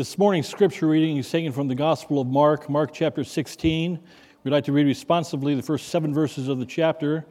[0.00, 4.00] This morning's scripture reading is taken from the Gospel of Mark, Mark chapter 16.
[4.42, 7.26] We'd like to read responsively the first seven verses of the chapter.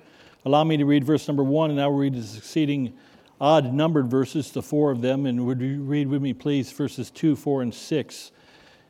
[0.45, 2.93] Allow me to read verse number one, and I will read the succeeding
[3.42, 5.25] odd numbered verses, the four of them.
[5.25, 8.33] And would you read with me, please, verses two, four, and six?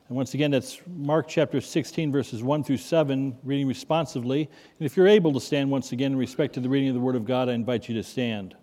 [0.09, 4.41] And once again, that's Mark chapter 16, verses 1 through 7, reading responsively.
[4.77, 6.99] And if you're able to stand once again in respect to the reading of the
[6.99, 8.55] Word of God, I invite you to stand.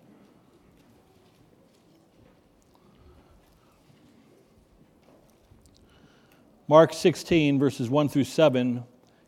[6.69, 8.83] Mark 16, verses 1 through 7,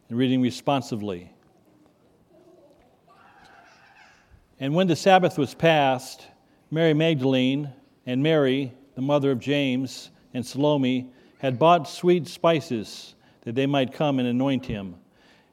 [0.09, 1.30] and reading responsively.
[4.59, 6.27] And when the Sabbath was past,
[6.73, 7.73] Mary Magdalene
[8.06, 13.92] and Mary, the mother of James, and Salome had bought sweet spices that they might
[13.92, 14.97] come and anoint him.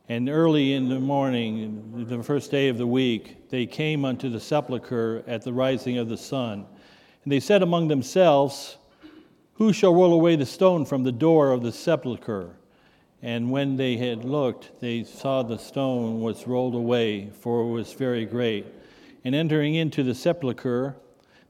[0.09, 4.39] And early in the morning, the first day of the week, they came unto the
[4.39, 6.65] sepulchre at the rising of the sun.
[7.23, 8.77] And they said among themselves,
[9.55, 12.57] who shall roll away the stone from the door of the sepulchre?
[13.21, 17.93] And when they had looked, they saw the stone was rolled away, for it was
[17.93, 18.65] very great.
[19.23, 20.97] And entering into the sepulchre,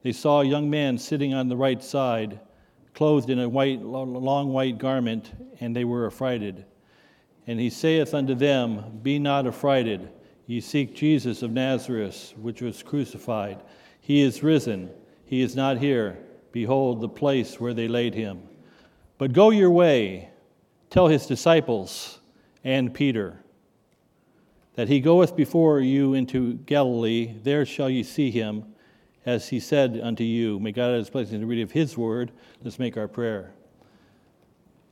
[0.03, 2.39] they saw a young man sitting on the right side,
[2.93, 6.63] clothed in a white, long white garment, and they were affrighted.
[7.47, 10.09] And he saith unto them, Be not affrighted.
[10.45, 13.63] Ye seek Jesus of Nazareth, which was crucified.
[13.99, 14.91] He is risen.
[15.25, 16.19] He is not here
[16.55, 18.41] Behold the place where they laid him.
[19.17, 20.29] But go your way,
[20.89, 22.21] tell his disciples
[22.63, 23.43] and Peter
[24.75, 28.73] that he goeth before you into Galilee, there shall ye see him,
[29.25, 30.57] as he said unto you.
[30.61, 32.31] May God add his blessing to the reading of his word.
[32.63, 33.51] Let's make our prayer.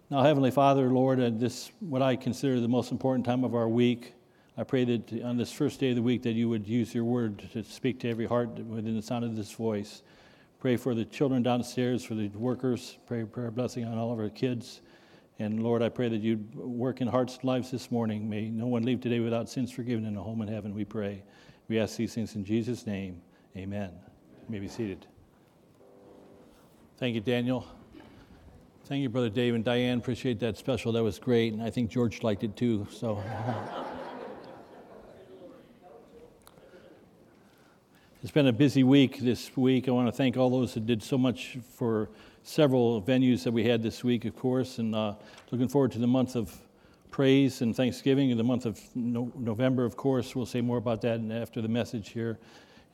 [0.09, 3.69] Now, Heavenly Father, Lord, at this, what I consider the most important time of our
[3.69, 4.15] week,
[4.57, 7.05] I pray that on this first day of the week that you would use your
[7.05, 10.01] word to speak to every heart within the sound of this voice.
[10.63, 12.97] Pray for the children downstairs, for the workers.
[13.05, 14.79] Pray prayer blessing on all of our kids.
[15.37, 18.29] And Lord, I pray that you'd work in hearts and lives this morning.
[18.29, 21.21] May no one leave today without sins forgiven in a home in heaven, we pray.
[21.67, 23.21] We ask these things in Jesus' name.
[23.57, 23.91] Amen.
[23.91, 25.05] You may be seated.
[26.95, 27.67] Thank you, Daniel.
[28.85, 29.97] Thank you, Brother Dave and Diane.
[29.97, 30.93] Appreciate that special.
[30.93, 31.51] That was great.
[31.51, 32.87] And I think George liked it too.
[32.89, 33.21] So.
[38.23, 39.89] It's been a busy week this week.
[39.89, 42.09] I want to thank all those that did so much for
[42.43, 45.15] several venues that we had this week, of course, and uh,
[45.51, 46.57] looking forward to the month of
[47.11, 50.37] praise and thanksgiving and the month of no- November, of course.
[50.37, 52.39] We'll say more about that after the message here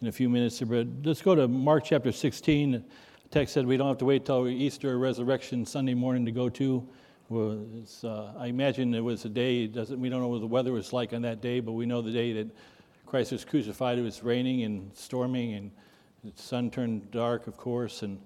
[0.01, 0.61] in a few minutes.
[0.61, 2.71] But let's go to Mark chapter 16.
[2.71, 2.83] The
[3.29, 6.49] text said we don't have to wait till Easter or Resurrection Sunday morning to go
[6.49, 6.89] to.
[7.29, 7.63] Well,
[8.03, 10.91] uh, I imagine it was a day, doesn't, we don't know what the weather was
[10.91, 12.47] like on that day, but we know the day that
[13.09, 15.71] Christ was crucified, it was raining and storming, and
[16.23, 18.03] the sun turned dark, of course.
[18.03, 18.21] And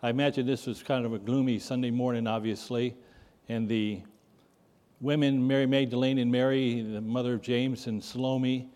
[0.00, 2.94] I imagine this was kind of a gloomy Sunday morning, obviously.
[3.48, 4.00] And the
[5.00, 8.68] women, Mary Magdalene and Mary, the mother of James and Salome,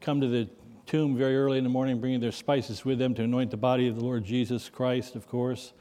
[0.00, 0.48] come to the
[0.86, 3.88] tomb very early in the morning, bringing their spices with them to anoint the body
[3.88, 5.74] of the Lord Jesus Christ, of course.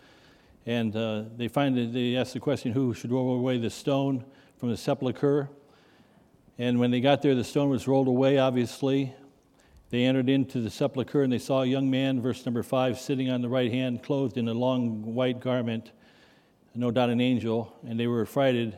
[0.66, 4.26] And uh, they find that they ask the question who should roll away the stone
[4.58, 5.50] from the sepulchre.
[6.58, 9.16] And when they got there, the stone was rolled away, obviously.
[9.92, 13.30] They entered into the sepulchre and they saw a young man, verse number five, sitting
[13.30, 15.92] on the right hand, clothed in a long white garment,
[16.74, 18.78] no doubt an angel, and they were affrighted.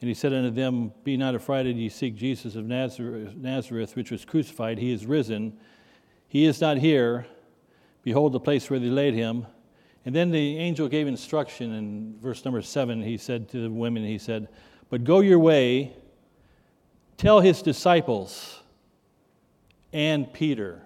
[0.00, 4.24] And he said unto them, Be not affrighted, ye seek Jesus of Nazareth, which was
[4.24, 4.78] crucified.
[4.78, 5.56] He is risen.
[6.26, 7.24] He is not here.
[8.02, 9.46] Behold the place where they laid him.
[10.04, 13.00] And then the angel gave instruction in verse number seven.
[13.00, 14.48] He said to the women, He said,
[14.90, 15.92] But go your way,
[17.16, 18.61] tell his disciples
[19.92, 20.82] and Peter.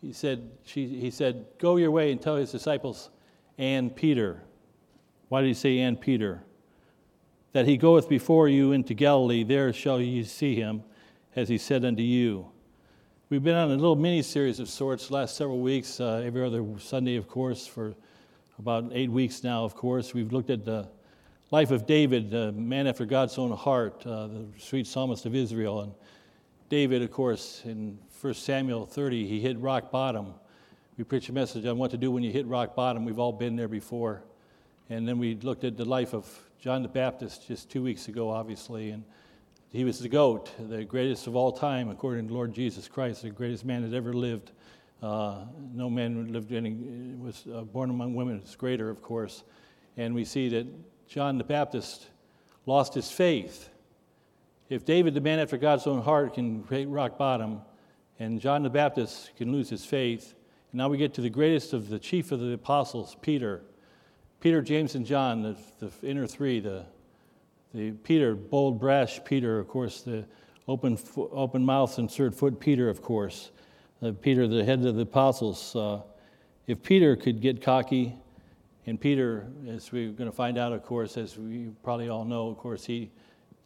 [0.00, 3.10] He said, she, he said, Go your way and tell his disciples
[3.58, 4.42] and Peter.
[5.28, 6.42] Why did he say and Peter?
[7.52, 10.82] That he goeth before you into Galilee, there shall ye see him,
[11.34, 12.50] as he said unto you.
[13.30, 16.64] We've been on a little mini series of sorts last several weeks, uh, every other
[16.78, 17.94] Sunday, of course, for
[18.58, 20.14] about eight weeks now, of course.
[20.14, 20.88] We've looked at the
[21.50, 25.80] life of David, man after God's own heart, uh, the sweet psalmist of Israel.
[25.80, 25.92] And
[26.68, 30.34] David, of course, in 1 Samuel 30, he hit rock bottom.
[30.98, 33.06] We preached a message on what to do when you hit rock bottom.
[33.06, 34.22] We've all been there before.
[34.90, 36.26] And then we looked at the life of
[36.60, 38.90] John the Baptist just two weeks ago, obviously.
[38.90, 39.04] And
[39.70, 43.30] he was the GOAT, the greatest of all time, according to Lord Jesus Christ, the
[43.30, 44.52] greatest man that ever lived.
[45.02, 46.72] Uh, no man lived any,
[47.18, 49.42] was uh, born among women is greater, of course.
[49.96, 50.66] And we see that
[51.06, 52.08] John the Baptist
[52.66, 53.70] lost his faith
[54.68, 57.62] if David, the man after God's own heart, can hit rock bottom,
[58.18, 60.34] and John the Baptist can lose his faith,
[60.72, 63.62] and now we get to the greatest of the chief of the apostles, Peter.
[64.40, 66.84] Peter, James, and John, the, the inner three, the,
[67.72, 70.26] the Peter, bold, brash Peter, of course, the
[70.68, 73.50] open, open mouth, insert foot Peter, of course.
[74.02, 75.74] Uh, Peter, the head of the apostles.
[75.74, 76.02] Uh,
[76.66, 78.14] if Peter could get cocky,
[78.86, 82.48] and Peter, as we're going to find out, of course, as we probably all know,
[82.48, 83.10] of course, he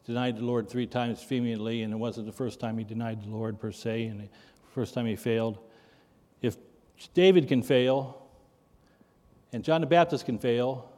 [0.04, 3.30] denied the Lord three times vehemently, and it wasn't the first time he denied the
[3.30, 4.28] Lord per se, and the
[4.74, 5.58] first time he failed.
[6.40, 6.56] If
[7.14, 8.26] David can fail,
[9.52, 10.90] and John the Baptist can fail,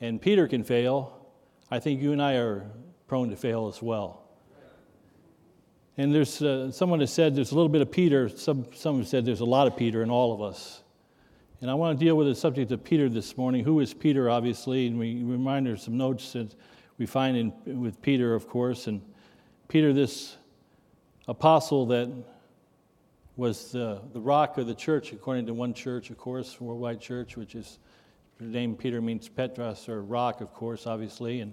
[0.00, 1.28] and Peter can fail,
[1.70, 2.70] I think you and I are
[3.06, 4.22] prone to fail as well.
[5.96, 8.28] And there's uh, someone has said there's a little bit of Peter.
[8.28, 10.82] Some, some have said there's a lot of Peter in all of us.
[11.60, 13.64] And I want to deal with the subject of Peter this morning.
[13.64, 14.88] Who is Peter, obviously?
[14.88, 16.52] And we remind her some notes that
[16.98, 18.86] we find in, with Peter, of course.
[18.86, 19.02] And
[19.68, 20.36] Peter, this
[21.26, 22.10] apostle that
[23.36, 27.36] was the, the rock of the church, according to one church, of course, worldwide church,
[27.36, 27.78] which is
[28.38, 31.40] the name Peter means Petros or rock, of course, obviously.
[31.40, 31.52] And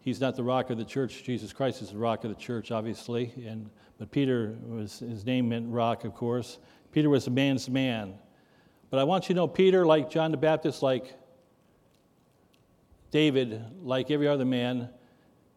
[0.00, 1.24] he's not the rock of the church.
[1.24, 3.32] Jesus Christ is the rock of the church, obviously.
[3.46, 6.58] And but Peter was his name meant rock, of course.
[6.92, 8.14] Peter was a man's man.
[8.90, 11.14] But I want you to know Peter, like John the Baptist, like
[13.16, 14.90] David, like every other man,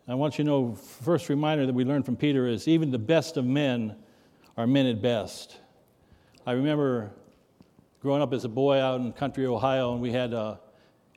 [0.07, 2.97] I want you to know, first reminder that we learned from Peter is even the
[2.97, 3.97] best of men
[4.55, 5.57] are men at best.
[6.45, 7.11] I remember
[7.99, 10.55] growing up as a boy out in country Ohio, and we had uh,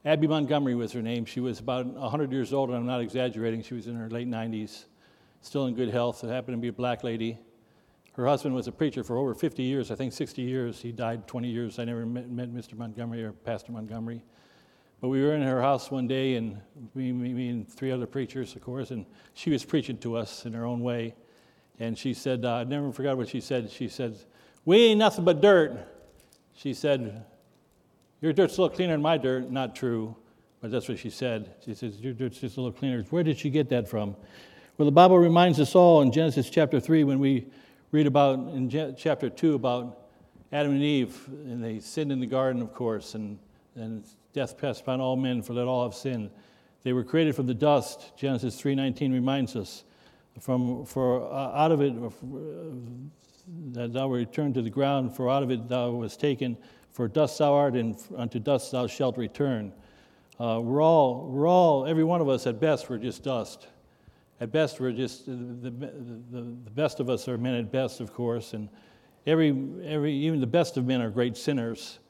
[0.05, 1.27] Abby Montgomery was her name.
[1.27, 3.63] She was about 100 years old, and I'm not exaggerating.
[3.63, 4.87] She was in her late 90s,
[5.43, 6.25] still in good health.
[6.25, 7.39] It happened to be a black lady.
[8.15, 10.83] Her husband was a preacher for over 50 years, I think 60 years.
[10.83, 11.79] He died 20 years.
[11.79, 12.77] I never met, met Mr.
[12.77, 14.25] Montgomery or Pastor Montgomery.
[15.03, 16.61] But we were in her house one day, and
[16.95, 19.05] me, me, and three other preachers, of course, and
[19.35, 21.17] she was preaching to us in her own way.
[21.81, 23.69] And she said, uh, I never forgot what she said.
[23.69, 24.17] She said,
[24.65, 25.73] We ain't nothing but dirt.
[26.55, 27.25] She said,
[28.21, 29.51] Your dirt's a little cleaner than my dirt.
[29.51, 30.15] Not true,
[30.61, 31.53] but that's what she said.
[31.65, 33.03] She says, Your dirt's just a little cleaner.
[33.11, 34.15] Where did she get that from?
[34.79, 37.49] Well, the Bible reminds us all in Genesis chapter 3 when we
[37.91, 39.99] read about in chapter 2 about
[40.53, 43.37] Adam and Eve, and they sinned in the garden, of course, and,
[43.75, 46.31] and death passed upon all men, for that all have sinned.
[46.83, 48.17] They were created from the dust.
[48.17, 49.85] Genesis 3:19 reminds us,
[50.41, 52.11] from for uh, out of it uh,
[53.73, 56.57] that thou were returned to the ground, for out of it thou wast taken.
[56.91, 59.73] For dust thou art, and unto dust thou shalt return.
[60.39, 63.69] Uh, we're all, we're all, every one of us at best, we're just dust.
[64.41, 68.01] At best, we're just, the, the, the, the best of us are men at best,
[68.01, 68.69] of course, and
[69.27, 69.51] every,
[69.85, 72.01] every, even the best of men are great sinners.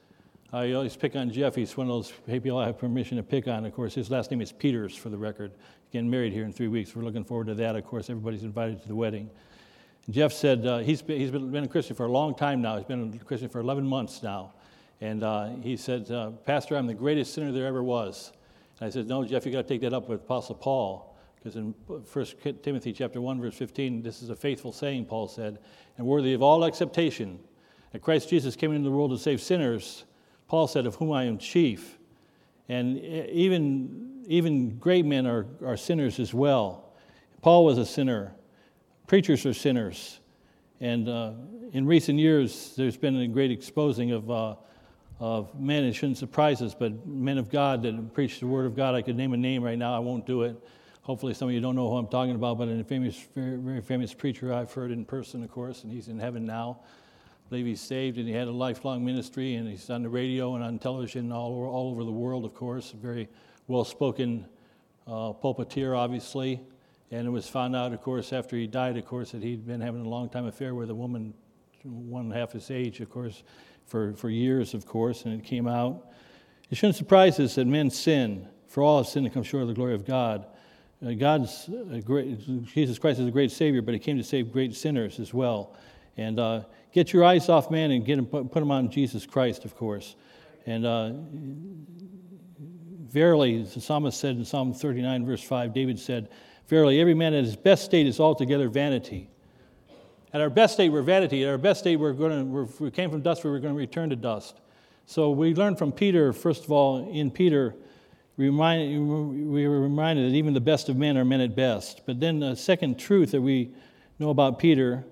[0.54, 1.54] I always pick on Jeff.
[1.54, 3.64] He's one of those people I have permission to pick on.
[3.64, 5.52] Of course, his last name is Peters, for the record.
[5.90, 6.94] Getting married here in three weeks.
[6.94, 7.74] We're looking forward to that.
[7.74, 9.30] Of course, everybody's invited to the wedding.
[10.10, 12.76] Jeff said uh, he's, been, he's been a Christian for a long time now.
[12.76, 14.52] He's been a Christian for 11 months now.
[15.00, 18.32] And uh, he said, uh, Pastor, I'm the greatest sinner there ever was.
[18.78, 21.16] And I said, No, Jeff, you've got to take that up with Apostle Paul.
[21.36, 22.26] Because in 1
[22.62, 25.60] Timothy chapter 1, verse 15, this is a faithful saying, Paul said,
[25.96, 27.40] and worthy of all acceptation,
[27.92, 30.04] that Christ Jesus came into the world to save sinners
[30.48, 31.98] Paul said, Of whom I am chief.
[32.68, 36.92] And even, even great men are, are sinners as well.
[37.42, 38.34] Paul was a sinner,
[39.06, 40.20] preachers are sinners.
[40.80, 41.32] And uh,
[41.72, 44.56] in recent years, there's been a great exposing of, uh,
[45.20, 48.74] of men, it shouldn't surprise us, but men of God that preach the Word of
[48.74, 48.94] God.
[48.94, 50.56] I could name a name right now, I won't do it.
[51.02, 53.80] Hopefully, some of you don't know who I'm talking about, but a famous, very, very
[53.80, 56.78] famous preacher I've heard in person, of course, and he's in heaven now
[57.52, 60.64] believe he's saved and he had a lifelong ministry and he's on the radio and
[60.64, 62.94] on television all over, all over the world, of course.
[62.94, 63.28] A very
[63.66, 64.46] well spoken
[65.06, 66.62] uh, pulpiteer, obviously.
[67.10, 69.82] And it was found out, of course, after he died, of course, that he'd been
[69.82, 71.34] having a long time affair with a woman
[71.84, 73.42] one half his age, of course,
[73.84, 76.10] for, for years, of course, and it came out.
[76.70, 79.68] It shouldn't surprise us that men sin, for all have sinned and come short of
[79.68, 80.46] the glory of God.
[81.04, 81.68] Uh, God's
[82.02, 85.34] great, Jesus Christ is a great Savior, but He came to save great sinners as
[85.34, 85.76] well.
[86.16, 89.26] And uh, get your eyes off man and get them, put, put them on Jesus
[89.26, 90.16] Christ, of course.
[90.66, 91.12] And uh,
[93.12, 96.28] verily, the psalmist said in Psalm 39, verse 5, David said,
[96.68, 99.28] Verily, every man at his best state is altogether vanity.
[100.32, 101.42] At our best state, we're vanity.
[101.42, 103.74] At our best state, we're going to, we're, we came from dust, we were going
[103.74, 104.60] to return to dust.
[105.04, 107.74] So we learned from Peter, first of all, in Peter,
[108.36, 112.02] remind, we were reminded that even the best of men are men at best.
[112.06, 113.74] But then the second truth that we
[114.18, 115.04] know about Peter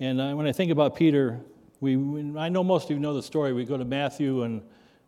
[0.00, 1.40] and uh, when I think about Peter,
[1.80, 1.96] we,
[2.36, 3.52] I know most of you know the story.
[3.52, 4.62] We go to Matthew and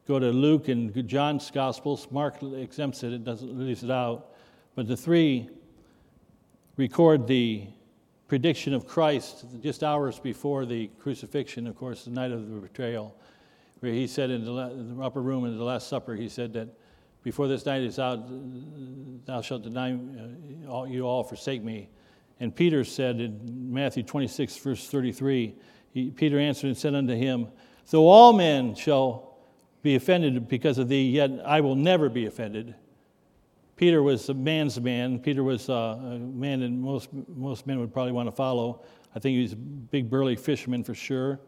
[0.06, 2.08] go to Luke and John's Gospels.
[2.10, 4.34] Mark exempts it, it doesn't leaves it out.
[4.74, 5.48] But the three
[6.76, 7.68] record the
[8.26, 13.16] prediction of Christ just hours before the crucifixion, of course, the night of the betrayal,
[13.80, 16.68] where he said in the upper room in the Last Supper, he said that
[17.22, 18.24] before this night is out,
[19.26, 21.88] thou shalt deny uh, all, you all forsake me.
[22.40, 25.54] And Peter said in Matthew 26, verse 33,
[25.92, 27.48] he, Peter answered and said unto him,
[27.90, 29.36] Though all men shall
[29.82, 32.74] be offended because of thee, yet I will never be offended.
[33.76, 35.18] Peter was a man's man.
[35.18, 38.82] Peter was uh, a man that most, most men would probably want to follow.
[39.14, 41.40] I think he was a big, burly fisherman for sure.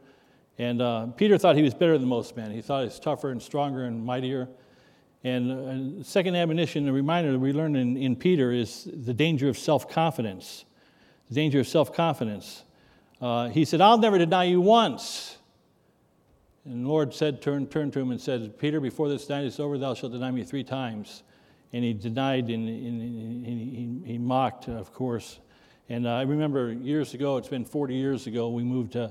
[0.59, 2.51] And uh, Peter thought he was better than most men.
[2.51, 4.49] He thought he was tougher and stronger and mightier.
[5.25, 9.49] And uh, second admonition, a reminder that we learn in, in Peter is the danger
[9.49, 10.65] of self confidence.
[11.33, 12.63] The danger of self confidence.
[13.19, 15.39] Uh, he said, I'll never deny you once.
[16.67, 19.59] And the Lord said, turned, turned to him and said, Peter, before this night is
[19.59, 21.23] over, thou shalt deny me three times.
[21.73, 25.41] And he denied and, and, and he, he, mocked, of course.
[25.89, 29.09] And uh, I remember years ago, it's been 40 years ago, we moved uh,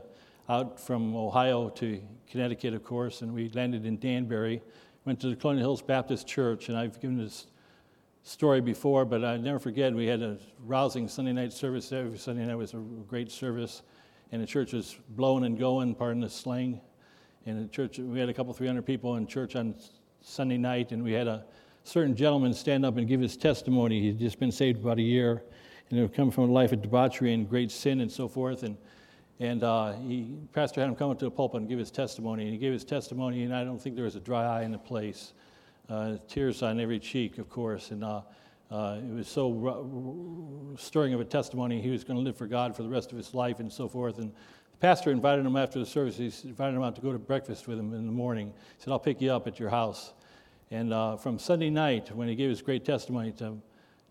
[0.48, 2.00] out from Ohio to
[2.30, 4.62] Connecticut, of course, and we landed in Danbury
[5.06, 7.48] went to the Colonial Hills Baptist Church, and I've given this
[8.24, 11.92] story before, but I never forget we had a rousing Sunday night service.
[11.92, 13.82] Every Sunday night was a great service,
[14.32, 16.82] and the church was blowing and going, pardon the slang.
[17.46, 19.76] And the church, we had a couple, 300 people in church on
[20.22, 21.46] Sunday night, and we had a
[21.84, 24.00] certain gentleman stand up and give his testimony.
[24.02, 25.44] He'd just been saved about a year,
[25.90, 28.64] and he had come from a life of debauchery and great sin and so forth.
[28.64, 28.78] And
[29.42, 32.44] and uh, he, Pastor had him come up to the pulpit and give his testimony.
[32.44, 34.72] And he gave his testimony, and I don't think there was a dry eye in
[34.72, 35.34] the place.
[35.90, 37.92] Uh, tears on every cheek, of course.
[37.92, 38.22] And uh,
[38.70, 41.82] uh it was so stirring of a testimony.
[41.82, 43.88] He was going to live for God for the rest of his life and so
[43.88, 44.18] forth.
[44.18, 46.18] And the pastor invited him after the service.
[46.18, 48.54] He invited him out to go to breakfast with him in the morning.
[48.78, 50.14] He said, I'll pick you up at your house.
[50.72, 53.58] And uh, from Sunday night, when he gave his great testimony, to,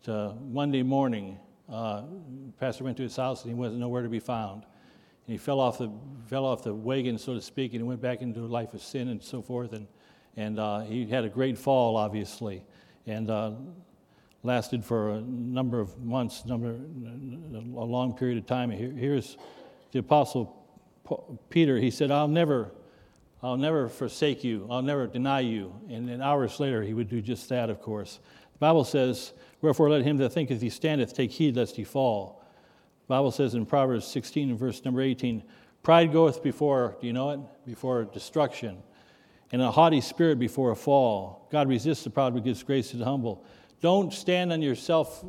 [0.03, 1.39] to Monday morning,
[1.73, 2.03] uh,
[2.59, 4.65] pastor went to his house and he wasn't nowhere to be found
[5.27, 5.91] And he fell off the
[6.27, 8.83] fell off the wagon, so to speak, and he went back into a life of
[8.83, 9.73] sin and so forth.
[9.73, 9.87] And
[10.37, 12.64] and uh, he had a great fall, obviously,
[13.06, 13.52] and uh,
[14.42, 18.70] lasted for a number of months, number a long period of time.
[18.70, 19.37] Here, here's
[19.92, 20.56] the apostle
[21.49, 21.78] Peter.
[21.78, 22.72] He said, "I'll never."
[23.42, 24.66] I'll never forsake you.
[24.70, 25.75] I'll never deny you.
[25.88, 28.20] And then hours later, he would do just that, of course.
[28.52, 29.32] The Bible says,
[29.62, 32.44] Wherefore let him that thinketh he standeth take heed lest he fall.
[33.06, 35.42] The Bible says in Proverbs 16 and verse number 18,
[35.82, 37.40] pride goeth before, do you know it?
[37.66, 38.82] Before destruction,
[39.52, 41.49] and a haughty spirit before a fall.
[41.50, 43.45] God resists the proud but gives grace to the humble.
[43.80, 45.25] Don't stand on your self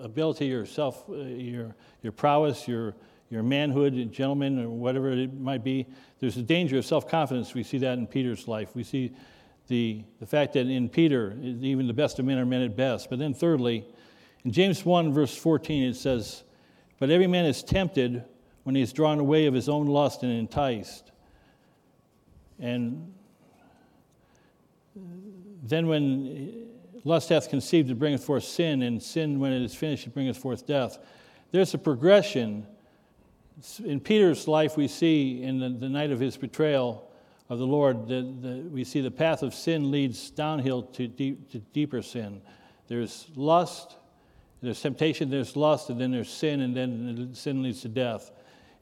[0.00, 2.94] ability, your self, uh, your, your prowess, your,
[3.28, 5.86] your manhood, gentleman, or whatever it might be.
[6.18, 7.54] There's a danger of self confidence.
[7.54, 8.74] We see that in Peter's life.
[8.74, 9.12] We see
[9.68, 13.08] the, the fact that in Peter, even the best of men are men at best.
[13.08, 13.86] But then, thirdly,
[14.44, 16.42] in James 1, verse 14, it says,
[16.98, 18.24] but every man is tempted
[18.64, 21.12] when he is drawn away of his own lust and enticed.
[22.58, 23.14] And
[25.70, 26.66] then when
[27.04, 30.36] lust hath conceived, it bringeth forth sin, and sin, when it is finished, it bringeth
[30.36, 30.98] forth death.
[31.52, 32.66] There's a progression.
[33.84, 37.10] In Peter's life, we see in the, the night of his betrayal
[37.48, 41.58] of the Lord, that we see the path of sin leads downhill to, deep, to
[41.58, 42.42] deeper sin.
[42.86, 43.96] There's lust,
[44.62, 48.30] there's temptation, there's lust, and then there's sin, and then sin leads to death.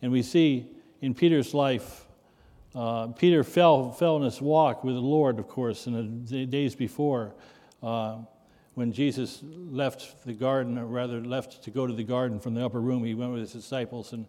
[0.02, 0.66] And we see
[1.00, 2.07] in Peter's life,
[2.78, 6.76] uh, Peter fell, fell in his walk with the Lord, of course, in the days
[6.76, 7.34] before.
[7.82, 8.18] Uh,
[8.74, 12.64] when Jesus left the garden, or rather left to go to the garden from the
[12.64, 14.26] upper room, he went with his disciples, and,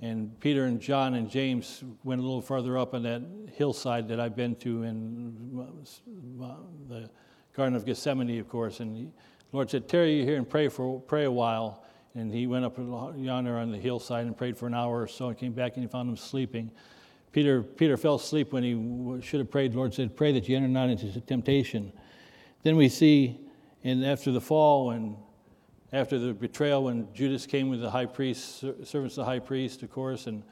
[0.00, 3.20] and Peter and John and James went a little farther up on that
[3.52, 5.68] hillside that I've been to in
[6.42, 6.54] uh,
[6.88, 7.10] the
[7.54, 8.80] Garden of Gethsemane, of course.
[8.80, 9.10] And the
[9.52, 11.84] Lord said, Tarry you here and pray for pray a while.
[12.14, 15.28] And he went up yonder on the hillside and prayed for an hour or so
[15.28, 16.70] and came back and he found him sleeping.
[17.34, 19.72] Peter, Peter fell asleep when he should have prayed.
[19.72, 21.92] The Lord said, Pray that you enter not into temptation.
[22.62, 23.40] Then we see,
[23.82, 25.16] and after the fall, and
[25.92, 29.82] after the betrayal, when Judas came with the high priest, servants of the high priest,
[29.82, 30.44] of course, and,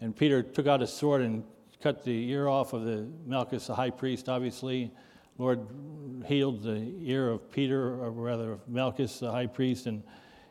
[0.00, 1.42] and Peter took out his sword and
[1.82, 4.92] cut the ear off of the Malchus, the high priest, obviously.
[5.36, 5.66] Lord
[6.26, 10.04] healed the ear of Peter, or rather of Malchus, the high priest, and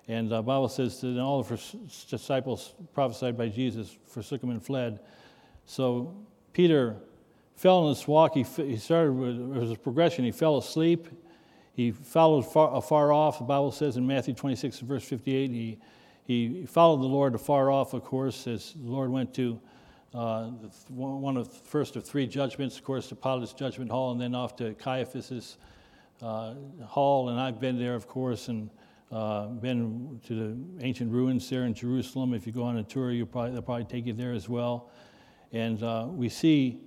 [0.10, 1.76] and the Bible says that all of his
[2.10, 5.00] disciples prophesied by Jesus forsook him and fled.
[5.70, 6.16] So
[6.52, 6.98] Peter
[7.56, 8.34] fell in his walk.
[8.34, 10.26] He, he started with a progression.
[10.26, 11.08] He fell asleep.
[11.74, 13.38] He followed far, afar off.
[13.38, 15.78] The Bible says in Matthew 26, verse 58, he,
[16.26, 19.62] he followed the Lord afar off, of course, as the Lord went to
[20.16, 20.46] uh,
[20.88, 24.56] one of first of three judgments, of course, to Pilate's judgment hall, and then off
[24.56, 25.58] to Caiaphas's
[26.24, 27.30] uh, hall.
[27.30, 28.72] And I've been there, of course, and
[29.12, 32.34] uh, been to the ancient ruins there in Jerusalem.
[32.34, 34.90] If you go on a tour, you probably, they'll probably take you there as well.
[35.51, 36.79] And uh, we see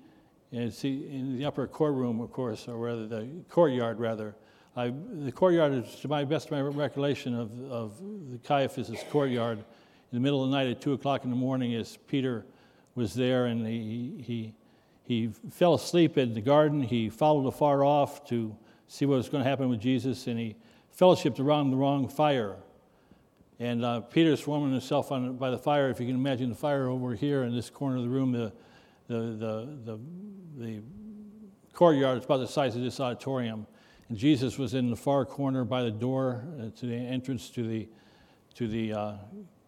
[0.71, 4.35] see, in the upper courtroom, of course, or rather the courtyard, rather.
[4.77, 7.93] I, the courtyard is, to my best my recollection of, of
[8.31, 9.65] the Caiaphas' courtyard, in
[10.19, 12.45] the middle of the night at 2 o'clock in the morning, as Peter
[12.95, 14.55] was there and he, he,
[15.05, 16.83] he fell asleep in the garden.
[16.83, 18.55] He followed afar off to
[18.89, 20.55] see what was going to happen with Jesus, and he
[20.99, 22.57] fellowshipped around the wrong fire.
[23.63, 25.89] And uh, Peter's warming himself on, by the fire.
[25.89, 28.53] If you can imagine the fire over here in this corner of the room, the,
[29.07, 30.01] the, the, the,
[30.57, 30.83] the
[31.73, 33.69] courtyard is about the size of this auditorium.
[34.09, 37.65] And Jesus was in the far corner by the door uh, to the entrance to
[37.65, 37.89] the,
[38.55, 39.13] to the uh,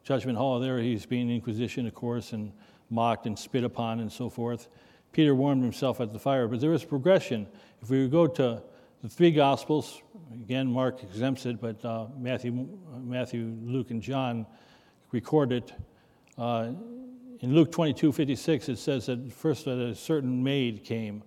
[0.02, 0.58] judgment hall.
[0.58, 2.50] There he's being inquisitioned, of course, and
[2.90, 4.66] mocked and spit upon and so forth.
[5.12, 6.48] Peter warmed himself at the fire.
[6.48, 7.46] But there is progression.
[7.80, 8.60] If we go to
[9.04, 10.00] the three Gospels,
[10.32, 12.66] again, Mark exempts it, but uh, Matthew,
[13.02, 14.46] Matthew, Luke, and John
[15.12, 15.74] record it.
[16.38, 16.70] Uh,
[17.40, 21.22] in Luke 22 56, it says that first that a certain maid came.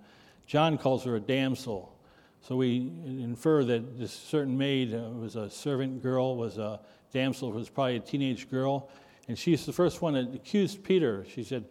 [0.47, 1.95] John calls her a damsel.
[2.41, 6.79] So we infer that this certain maid uh, was a servant girl, was a
[7.13, 8.89] damsel, was probably a teenage girl.
[9.27, 11.25] And she's the first one that accused Peter.
[11.31, 11.63] She said,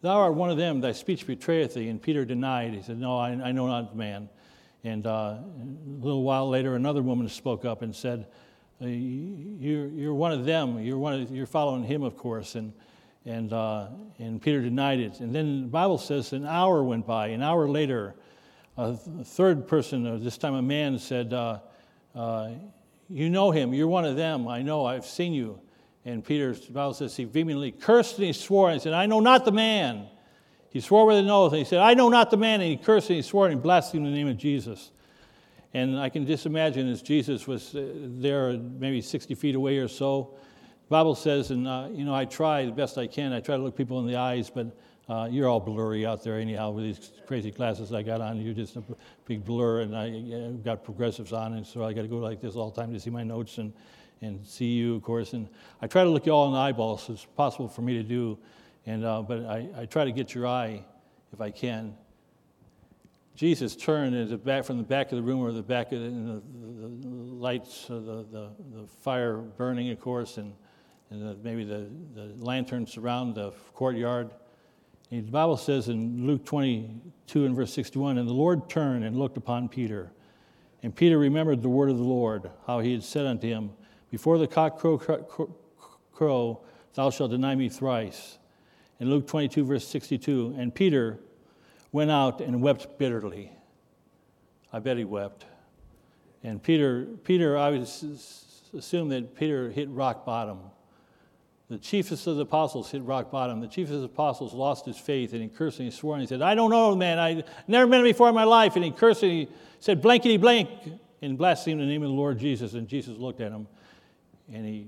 [0.00, 1.88] Thou art one of them, thy speech betrayeth thee.
[1.88, 2.74] And Peter denied.
[2.74, 4.28] He said, No, I, I know not the man.
[4.84, 5.44] And uh, a
[6.00, 8.26] little while later, another woman spoke up and said,
[8.80, 10.80] uh, you're, you're one of them.
[10.80, 12.56] You're, one of, you're following him, of course.
[12.56, 12.72] And,
[13.24, 15.20] and, uh, and Peter denied it.
[15.20, 17.28] And then the Bible says an hour went by.
[17.28, 18.16] An hour later,
[18.76, 21.60] a third person, uh, this time a man, said, uh,
[22.16, 22.50] uh,
[23.08, 23.72] You know him.
[23.72, 24.48] You're one of them.
[24.48, 24.84] I know.
[24.84, 25.60] I've seen you.
[26.04, 29.20] And Peter, the Bible says, he vehemently cursed and he swore and said, I know
[29.20, 30.08] not the man.
[30.72, 32.62] He swore with an oath and he said, I know not the man.
[32.62, 34.90] And he cursed and he swore and he blasphemed the name of Jesus.
[35.74, 39.88] And I can just imagine as Jesus was uh, there, maybe 60 feet away or
[39.88, 40.34] so.
[40.88, 43.34] The Bible says, and uh, you know, I try the best I can.
[43.34, 44.74] I try to look people in the eyes, but
[45.08, 48.40] uh, you're all blurry out there anyhow with these crazy glasses I got on.
[48.40, 48.82] You're just a
[49.26, 50.10] big blur, and I
[50.42, 52.92] have got progressives on, and so I got to go like this all the time
[52.94, 53.74] to see my notes and,
[54.22, 55.34] and see you, of course.
[55.34, 55.48] And
[55.82, 57.10] I try to look you all in the eyeballs.
[57.10, 58.38] as possible for me to do,
[58.86, 60.84] and uh, but I, I try to get your eye
[61.32, 61.94] if I can.
[63.34, 66.10] Jesus turned and back from the back of the room or the back of the,
[66.10, 66.42] the,
[67.00, 70.52] the lights, uh, the, the, the, fire burning, of course, and,
[71.10, 74.30] and the, maybe the, the lanterns around the courtyard.
[75.10, 79.16] And the Bible says in Luke 22 and verse 61, and the Lord turned and
[79.16, 80.12] looked upon Peter.
[80.82, 83.70] And Peter remembered the word of the Lord, how he had said unto him,
[84.10, 85.54] Before the cock crow, crow,
[86.12, 86.60] crow
[86.94, 88.38] thou shalt deny me thrice.
[89.02, 91.18] In Luke 22, verse 62, and Peter,
[91.90, 93.50] went out and wept bitterly.
[94.72, 95.44] I bet he wept.
[96.44, 100.60] And Peter, Peter, I would assume that Peter hit rock bottom.
[101.68, 103.60] The chiefest of the apostles hit rock bottom.
[103.60, 106.22] The chiefest of the apostles lost his faith and he cursed and he swore and
[106.22, 107.18] he said, I don't know, man.
[107.18, 108.76] I never met him before in my life.
[108.76, 109.48] And he cursed and he
[109.80, 110.68] said, blankety blank,
[111.20, 112.74] and blasphemed the name of the Lord Jesus.
[112.74, 113.66] And Jesus looked at him
[114.52, 114.86] and he,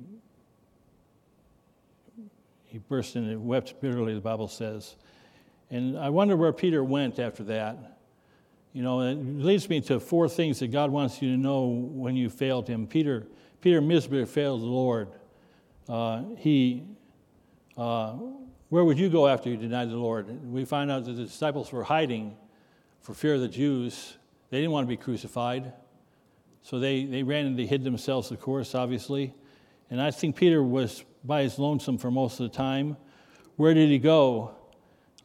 [2.75, 4.97] he burst in and wept bitterly, the Bible says.
[5.71, 8.01] And I wonder where Peter went after that.
[8.73, 12.17] You know, it leads me to four things that God wants you to know when
[12.17, 12.89] you failed Him.
[12.89, 13.29] Peter,
[13.61, 15.07] Peter miserably failed the Lord.
[15.89, 16.83] Uh, he,
[17.77, 18.15] uh,
[18.71, 20.27] where would you go after you denied the Lord?
[20.51, 22.37] We find out that the disciples were hiding
[23.03, 24.17] for fear of the Jews.
[24.51, 25.75] They didn't want to be crucified.
[26.63, 29.33] So they, they ran and they hid themselves, of course, obviously.
[29.91, 32.97] And I think Peter was by his lonesome for most of the time.
[33.57, 34.55] Where did he go?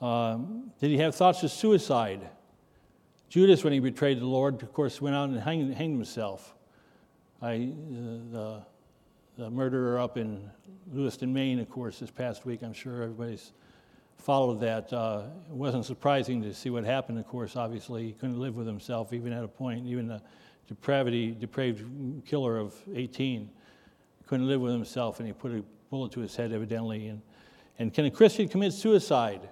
[0.02, 2.30] Um, did he have thoughts of suicide?
[3.28, 6.56] Judas, when he betrayed the Lord, of course, went out and hanged, hanged himself.
[7.42, 7.58] I, uh,
[8.32, 8.62] the,
[9.38, 10.50] the murderer up in
[10.92, 13.52] Lewiston, Maine, of course, this past week, I'm sure everybody's
[14.18, 14.92] followed that.
[14.92, 18.08] Uh, it wasn't surprising to see what happened, of course, obviously.
[18.08, 20.22] He couldn't live with himself, even at a point, even a
[20.68, 21.84] depravity, depraved
[22.26, 23.50] killer of 18
[24.30, 27.08] couldn't live with himself, and he put a bullet to his head, evidently.
[27.08, 27.22] And,
[27.78, 29.50] and can a Christian commit suicide?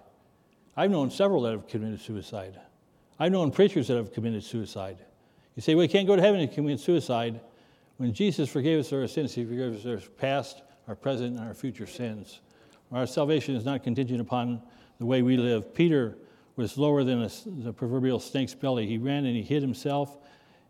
[0.75, 2.59] I've known several that have committed suicide.
[3.19, 4.97] I've known preachers that have committed suicide.
[5.55, 7.39] You say, well, you can't go to heaven and commit suicide.
[7.97, 11.55] When Jesus forgave us our sins, He forgave us our past, our present, and our
[11.55, 12.41] future sins.
[12.91, 14.61] Our salvation is not contingent upon
[14.99, 15.73] the way we live.
[15.73, 16.15] Peter
[16.55, 18.85] was lower than a, the proverbial snake's belly.
[18.85, 20.17] He ran and he hid himself,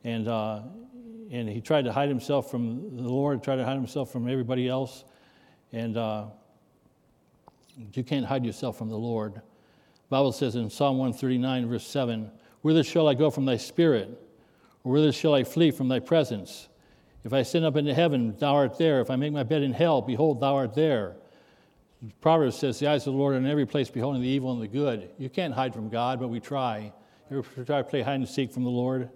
[0.04, 0.62] and, uh,
[1.32, 4.70] and he tried to hide himself from the Lord, tried to hide himself from everybody
[4.70, 5.04] else.
[5.74, 6.26] And uh,
[7.94, 9.42] you can't hide yourself from the Lord.
[10.10, 14.22] Bible says in Psalm 139, verse 7, Whither shall I go from thy spirit?
[14.84, 16.70] Or whither shall I flee from thy presence?
[17.24, 19.02] If I ascend up into heaven, thou art there.
[19.02, 21.18] If I make my bed in hell, behold, thou art there.
[22.22, 24.62] Proverbs says, The eyes of the Lord are in every place, beholding the evil and
[24.62, 25.10] the good.
[25.18, 26.94] You can't hide from God, but we try.
[27.30, 29.10] Ever try to play hide and seek from the Lord?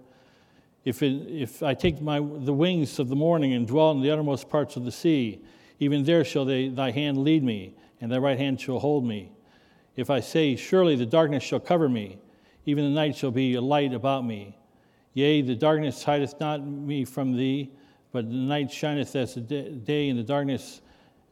[0.84, 4.10] If, it, if I take my, the wings of the morning and dwell in the
[4.10, 5.40] uttermost parts of the sea,
[5.82, 9.32] even there shall they, thy hand lead me, and thy right hand shall hold me.
[9.96, 12.18] If I say, Surely the darkness shall cover me,
[12.66, 14.56] even the night shall be a light about me.
[15.14, 17.72] Yea, the darkness hideth not me from thee,
[18.12, 20.82] but the night shineth as the day, and the darkness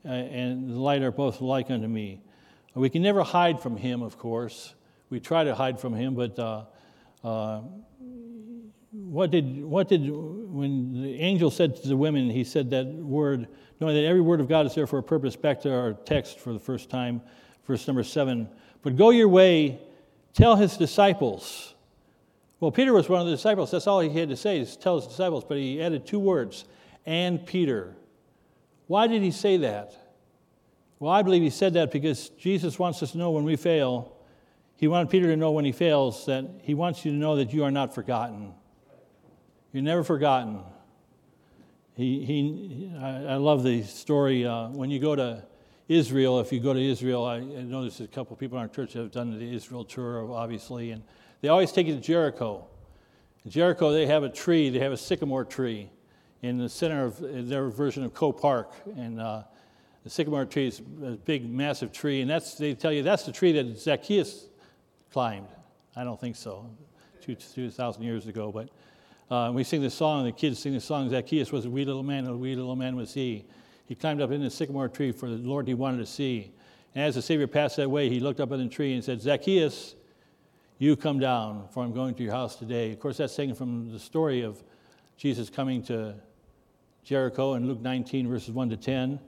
[0.05, 2.21] uh, and the light are both alike unto me.
[2.75, 4.75] We can never hide from him, of course.
[5.11, 6.65] We try to hide from him, but uh,
[7.23, 7.61] uh,
[8.91, 10.11] what did what did
[10.51, 12.31] when the angel said to the women?
[12.31, 13.49] He said that word,
[13.81, 15.37] knowing that every word of God is there for a purpose.
[15.37, 17.23] Back to our text for the first time,
[17.67, 18.49] verse number seven.
[18.83, 19.79] But go your way,
[20.35, 21.75] tell his disciples.
[22.61, 23.71] Well, Peter was one of the disciples.
[23.71, 26.65] That's all he had to say is tell his disciples, but he added two words,
[27.07, 27.97] and Peter.
[28.87, 29.95] Why did he say that?
[30.99, 34.17] Well, I believe he said that because Jesus wants us to know when we fail.
[34.77, 37.53] He wanted Peter to know when he fails that he wants you to know that
[37.53, 38.53] you are not forgotten.
[39.73, 40.61] You're never forgotten.
[41.95, 45.45] He, he, I, I love the story uh, when you go to
[45.89, 46.41] Israel.
[46.41, 48.95] If you go to Israel, I, I know there's a couple people in our church
[48.95, 51.05] that have done the Israel tour, obviously, and
[51.41, 52.67] they always take you to Jericho.
[53.45, 55.89] In Jericho, they have a tree, they have a sycamore tree
[56.43, 58.73] in the center of their version of Co Park.
[58.97, 59.45] And uh,
[60.03, 62.23] the sycamore tree is a big, massive tree.
[62.23, 64.49] And that's, they tell you that's the tree that Zacchaeus
[65.13, 65.49] climbed.
[65.95, 66.69] I don't think so,
[67.25, 68.51] 2,000 years ago.
[68.51, 68.71] But
[69.31, 71.85] uh, we sing this song, and the kids sing this song Zacchaeus was a wee
[71.85, 73.45] little man, and a wee little man was he.
[73.87, 76.53] He climbed up in the sycamore tree for the Lord he wanted to see.
[76.95, 79.21] And as the Savior passed that way, he looked up at the tree and said,
[79.21, 79.95] Zacchaeus,
[80.79, 82.93] you come down, for I'm going to your house today.
[82.93, 84.62] Of course, that's taken from the story of
[85.16, 86.14] Jesus coming to
[87.05, 89.21] Jericho in Luke 19, verses 1 to 10.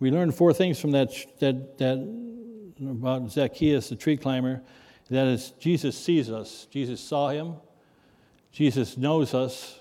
[0.00, 1.96] We learn four things from that, that, that
[2.80, 4.62] about Zacchaeus, the tree climber.
[5.08, 6.66] That is, Jesus sees us.
[6.70, 7.54] Jesus saw him.
[8.56, 9.78] Jesus knows us.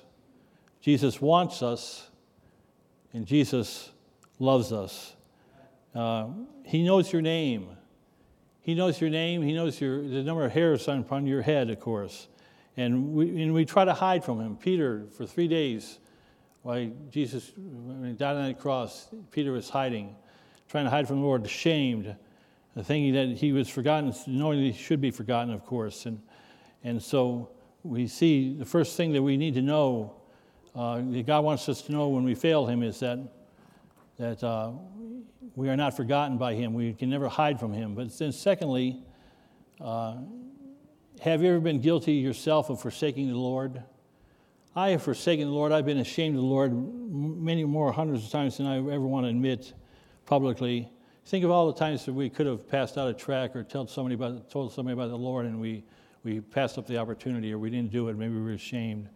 [0.81, 2.09] Jesus wants us.
[3.13, 3.89] And Jesus
[4.38, 5.15] loves us.
[5.95, 6.27] Uh,
[6.65, 7.69] he knows your name.
[8.59, 9.41] He knows your name.
[9.43, 12.27] He knows your, the number of hairs on your head, of course.
[12.75, 14.57] And we, and we try to hide from him.
[14.57, 15.99] Peter, for three days,
[16.63, 17.53] while Jesus
[18.17, 20.17] died on the cross, Peter was hiding,
[20.67, 22.13] trying to hide from the Lord, ashamed,
[22.81, 26.05] thinking that he was forgotten, knowing that he should be forgotten, of course.
[26.05, 26.21] And,
[26.83, 27.54] and so
[27.85, 30.15] we see the first thing that we need to know,
[30.75, 33.19] uh, that God wants us to know when we fail him, is that,
[34.17, 34.71] that uh,
[35.55, 36.73] we are not forgotten by Him.
[36.73, 37.95] We can never hide from Him.
[37.95, 39.01] But then, secondly,
[39.79, 40.17] uh,
[41.21, 43.81] have you ever been guilty yourself of forsaking the Lord?
[44.75, 45.71] I have forsaken the Lord.
[45.71, 49.25] I've been ashamed of the Lord many more hundreds of times than I ever want
[49.25, 49.73] to admit
[50.25, 50.89] publicly.
[51.25, 53.89] Think of all the times that we could have passed out a track or told
[53.89, 55.83] somebody about, told somebody about the Lord and we,
[56.25, 58.17] we passed up the opportunity or we didn't do it.
[58.17, 59.07] Maybe we were ashamed.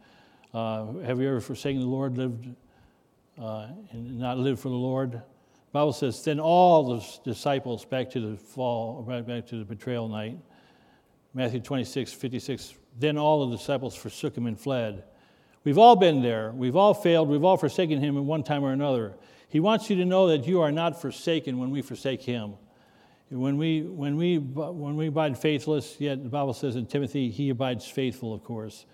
[0.54, 2.48] Uh, have you ever forsaken the Lord, lived
[3.41, 5.22] uh, and not lived for the Lord?
[5.72, 10.08] Bible says, then all the disciples back to the fall, right back to the betrayal
[10.08, 10.38] night.
[11.34, 12.76] Matthew 26, 56.
[12.98, 15.04] Then all the disciples forsook him and fled.
[15.63, 16.52] We've all been there.
[16.52, 17.28] We've all failed.
[17.28, 19.15] We've all forsaken him in one time or another.
[19.50, 22.54] He wants you to know that you are not forsaken when we forsake him.
[23.30, 27.52] When we, when we, when we abide faithless, yet the Bible says in Timothy, he
[27.52, 28.86] abides faithful, of course.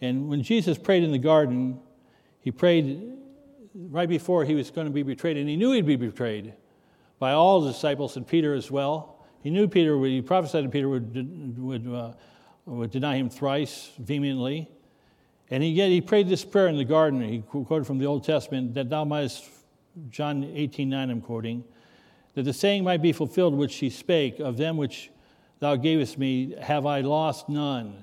[0.00, 1.78] And when Jesus prayed in the garden,
[2.40, 3.12] he prayed
[3.74, 6.54] right before he was going to be betrayed, and he knew he'd be betrayed
[7.18, 9.24] by all the disciples and Peter as well.
[9.42, 12.12] He knew Peter, would, he prophesied that Peter would, would, uh,
[12.64, 14.70] would deny him thrice vehemently.
[15.50, 17.20] And he, yet he prayed this prayer in the garden.
[17.20, 19.44] He quoted from the Old Testament that thou mightest,
[20.08, 21.64] John 18 9, I'm quoting,
[22.34, 25.10] that the saying might be fulfilled which he spake, of them which
[25.60, 28.02] thou gavest me, have I lost none.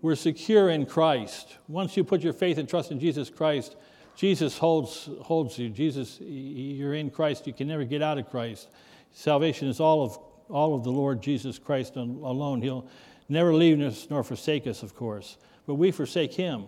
[0.00, 1.56] We're secure in Christ.
[1.66, 3.76] Once you put your faith and trust in Jesus Christ,
[4.14, 5.70] Jesus holds, holds you.
[5.70, 7.46] Jesus, you're in Christ.
[7.46, 8.68] You can never get out of Christ.
[9.12, 10.18] Salvation is all of,
[10.48, 12.62] all of the Lord Jesus Christ alone.
[12.62, 12.86] He'll
[13.28, 15.36] never leave us nor forsake us, of course.
[15.66, 16.64] But we forsake him.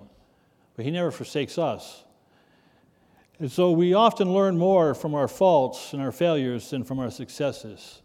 [0.77, 2.05] But he never forsakes us.
[3.41, 7.11] And so we often learn more from our faults and our failures than from our
[7.11, 8.03] successes.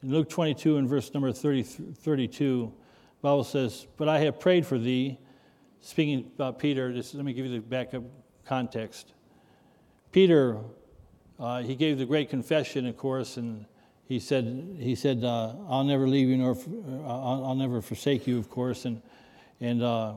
[0.00, 2.72] In Luke 22 and verse number 30, 32, the
[3.20, 5.18] Bible says, But I have prayed for thee,
[5.80, 6.92] speaking about Peter.
[6.92, 8.04] Let me give you the backup
[8.44, 9.12] context.
[10.12, 10.58] Peter,
[11.40, 13.66] uh, he gave the great confession, of course, and
[14.04, 18.24] he said, he said uh, I'll never leave you nor uh, I'll, I'll, never forsake
[18.28, 18.84] you, of course.
[18.84, 19.02] And,
[19.60, 20.14] and uh,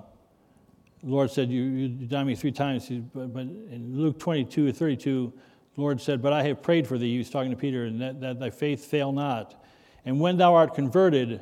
[1.03, 2.89] the Lord said, you, you denied me three times.
[2.89, 5.33] But, but in Luke 22 32,
[5.75, 8.01] The Lord said, But I have prayed for thee, he was talking to Peter, and
[8.01, 9.61] that, that thy faith fail not.
[10.05, 11.41] And when thou art converted,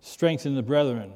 [0.00, 1.12] strengthen the brethren.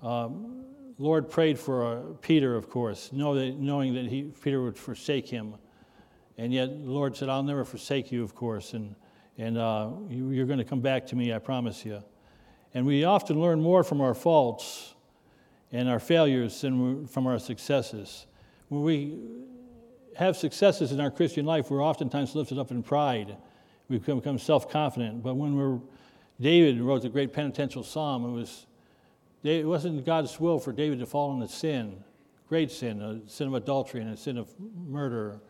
[0.00, 0.64] Um,
[0.98, 5.28] Lord prayed for uh, Peter, of course, know that, knowing that he, Peter would forsake
[5.28, 5.54] him.
[6.36, 8.94] And yet the Lord said, I'll never forsake you, of course, and,
[9.38, 12.02] and uh, you, you're going to come back to me, I promise you.
[12.74, 14.94] And we often learn more from our faults
[15.72, 18.26] and our failures than from our successes.
[18.68, 19.18] When we
[20.16, 23.36] have successes in our Christian life, we're oftentimes lifted up in pride.
[23.88, 25.22] We become self confident.
[25.22, 25.78] But when we're,
[26.40, 28.66] David wrote the great penitential psalm, it, was,
[29.42, 32.02] it wasn't God's will for David to fall into sin,
[32.48, 34.52] great sin, a sin of adultery and a sin of
[34.86, 35.40] murder,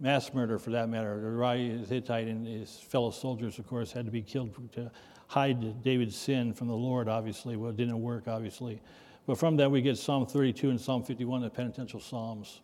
[0.00, 1.20] mass murder for that matter.
[1.20, 4.90] Uriah the Hittite and his fellow soldiers, of course, had to be killed to
[5.28, 7.56] hide David's sin from the Lord, obviously.
[7.56, 8.80] Well, it didn't work, obviously.
[9.26, 12.60] But from that, we get Psalm 32 and Psalm 51, the penitential Psalms.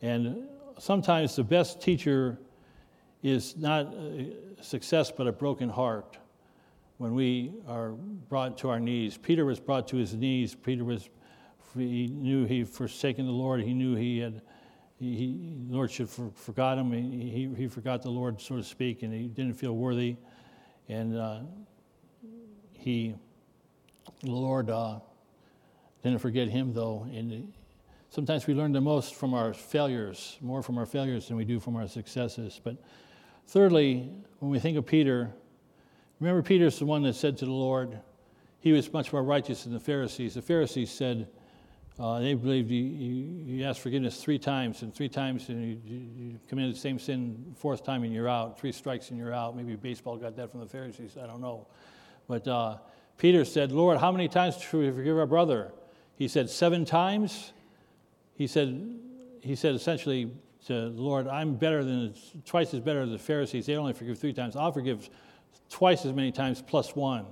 [0.00, 2.38] And sometimes the best teacher
[3.22, 3.94] is not
[4.62, 6.16] success, but a broken heart
[6.96, 7.90] when we are
[8.28, 9.18] brought to our knees.
[9.18, 10.54] Peter was brought to his knees.
[10.54, 11.10] Peter was,
[11.76, 13.60] he knew he had forsaken the Lord.
[13.60, 14.40] He knew he had,
[14.98, 15.36] he,
[15.68, 16.90] the Lord should for, forgot him.
[16.92, 20.16] He, he, he, forgot the Lord, so to speak, and he didn't feel worthy.
[20.88, 21.40] And uh,
[22.72, 23.14] he,
[24.22, 25.00] the Lord uh,
[26.02, 27.06] didn't forget him, though.
[27.12, 27.52] And
[28.10, 31.60] sometimes we learn the most from our failures, more from our failures than we do
[31.60, 32.60] from our successes.
[32.62, 32.76] But
[33.46, 34.10] thirdly,
[34.40, 35.30] when we think of Peter,
[36.20, 37.98] remember Peter's the one that said to the Lord,
[38.58, 40.34] he was much more righteous than the Pharisees.
[40.34, 41.28] The Pharisees said,
[41.98, 45.80] uh, they believed you, you, you asked forgiveness three times, and three times and you,
[45.84, 48.58] you, committed the same sin, fourth time and you're out.
[48.58, 49.56] Three strikes and you're out.
[49.56, 51.16] Maybe baseball got that from the Pharisees.
[51.22, 51.66] I don't know.
[52.28, 52.78] But uh,
[53.18, 55.72] Peter said, Lord, how many times should we forgive our brother?
[56.16, 57.52] He said, Seven times.
[58.34, 58.98] He said,
[59.40, 60.32] he said essentially
[60.66, 63.66] to the Lord, I'm better than, twice as better as the Pharisees.
[63.66, 64.56] They only forgive three times.
[64.56, 65.10] I'll forgive
[65.68, 67.26] twice as many times plus one.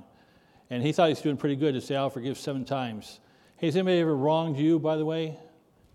[0.69, 3.21] And he thought he was doing pretty good to say, I'll forgive seven times.
[3.57, 5.39] Has anybody ever wronged you, by the way?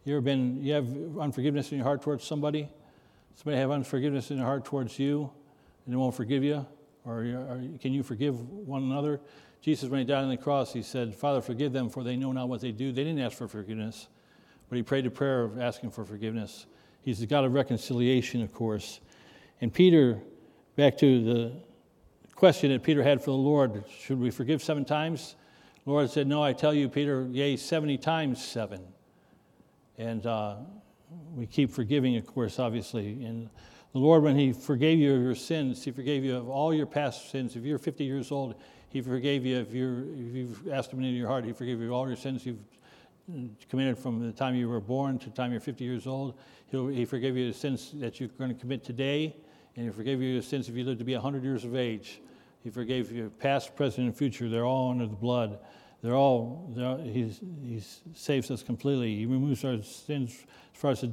[0.06, 0.88] You ever been, you have
[1.20, 2.70] unforgiveness in your heart towards somebody?
[3.36, 5.30] Somebody have unforgiveness in their heart towards you
[5.86, 6.66] and they won't forgive you?
[7.06, 9.20] Or, or can you forgive one another?
[9.66, 12.32] Jesus, when he died on the cross, he said, Father, forgive them, for they know
[12.32, 12.92] not what they do.
[12.92, 14.10] They didn't ask for forgiveness,
[14.70, 16.68] but he prayed a prayer of asking for forgiveness.
[17.02, 19.00] He's the God of reconciliation, of course.
[19.62, 20.20] And Peter,
[20.76, 21.54] back to the
[22.36, 25.36] question that Peter had for the Lord should we forgive seven times?
[25.84, 28.84] The Lord said, No, I tell you, Peter, yea, 70 times seven.
[29.98, 30.58] And uh,
[31.34, 33.26] we keep forgiving, of course, obviously.
[33.26, 33.50] And
[33.94, 36.86] the Lord, when He forgave you of your sins, He forgave you of all your
[36.86, 37.56] past sins.
[37.56, 38.54] If you're 50 years old,
[38.96, 39.58] He forgave you.
[39.58, 42.46] If, you're, if you've asked Him into your heart, He forgave you all your sins
[42.46, 42.64] you've
[43.30, 46.40] mm, committed from the time you were born to the time you're 50 years old.
[46.68, 49.36] He'll, he forgave you the sins that you're going to commit today,
[49.76, 52.22] and He forgave you the sins if you live to be 100 years of age.
[52.64, 54.48] He forgave you past, present, and future.
[54.48, 55.60] They're all under the blood.
[56.02, 59.14] They're all, they're he's, he saves us completely.
[59.14, 61.12] He removes our sins as far as the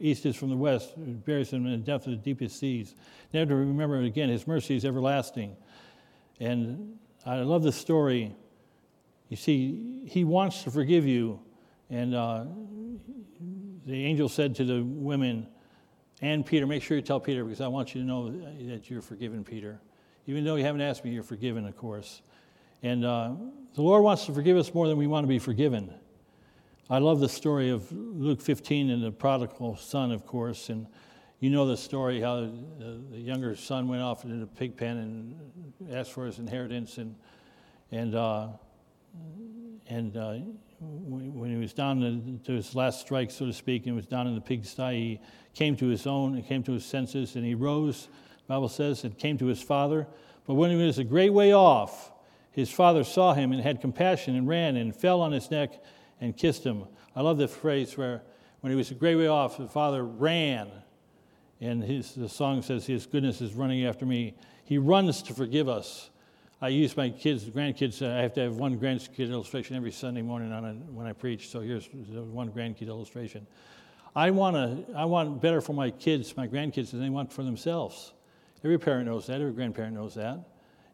[0.00, 0.92] east is from the west,
[1.24, 2.94] buries them in the depth of the deepest seas.
[3.34, 5.56] Never to remember again, his mercy is everlasting.
[6.38, 6.96] And
[7.28, 8.34] I love this story.
[9.28, 11.38] You see, he wants to forgive you.
[11.90, 12.46] And uh,
[13.84, 15.46] the angel said to the women,
[16.22, 18.30] and Peter, make sure you tell Peter because I want you to know
[18.68, 19.78] that you're forgiven, Peter.
[20.26, 22.22] Even though you haven't asked me, you're forgiven, of course.
[22.82, 23.34] And uh,
[23.74, 25.92] the Lord wants to forgive us more than we want to be forgiven.
[26.88, 30.70] I love the story of Luke 15 and the prodigal son, of course.
[30.70, 30.86] And
[31.40, 34.96] you know the story how the, the younger son went off into the pig pen
[34.96, 36.98] and asked for his inheritance.
[36.98, 37.14] And,
[37.90, 38.48] and, uh,
[39.88, 40.38] and uh,
[40.80, 44.34] when he was down to his last strike, so to speak, and was down in
[44.34, 45.20] the pigsty, he
[45.54, 48.08] came to his own, he came to his senses, and he rose
[48.48, 50.08] Bible says, and came to his father.
[50.46, 52.10] But when he was a great way off,
[52.50, 55.82] his father saw him and had compassion and ran and fell on his neck
[56.20, 56.84] and kissed him.
[57.14, 58.22] I love the phrase where
[58.60, 60.70] when he was a great way off, the father ran.
[61.60, 64.34] And his, the song says, His goodness is running after me.
[64.64, 66.10] He runs to forgive us.
[66.60, 70.50] I use my kids, grandkids, I have to have one grandkid illustration every Sunday morning
[70.50, 70.60] a,
[70.92, 71.48] when I preach.
[71.50, 73.46] So here's one grandkid illustration.
[74.16, 77.44] I want, to, I want better for my kids, my grandkids, than they want for
[77.44, 78.12] themselves.
[78.64, 80.40] Every parent knows that, every grandparent knows that.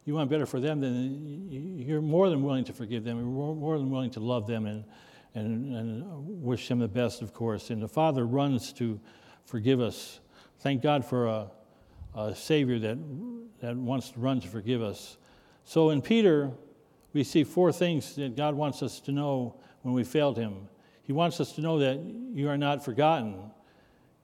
[0.04, 3.78] You want better for them, then you're more than willing to forgive them, you're more
[3.78, 4.84] than willing to love them and,
[5.34, 7.70] and, and wish them the best, of course.
[7.70, 9.00] And the Father runs to
[9.46, 10.20] forgive us.
[10.60, 11.50] Thank God for a,
[12.16, 12.98] a Savior that,
[13.60, 15.18] that wants to run to forgive us.
[15.64, 16.50] So in Peter,
[17.12, 20.68] we see four things that God wants us to know when we failed Him.
[21.04, 22.00] He wants us to know that
[22.32, 23.50] you are not forgotten.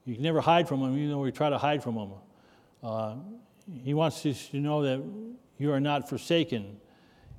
[0.05, 2.11] You can never hide from him, even though we try to hide from him.
[2.81, 3.15] Uh,
[3.83, 5.01] he wants us to know that
[5.59, 6.77] you are not forsaken.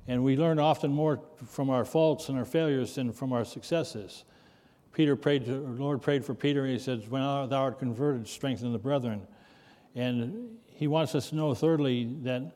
[0.07, 4.23] And we learn often more from our faults and our failures than from our successes.
[4.93, 8.27] Peter prayed, to, the Lord prayed for Peter, and he said, When thou art converted,
[8.27, 9.27] strengthen the brethren.
[9.95, 12.55] And he wants us to know, thirdly, that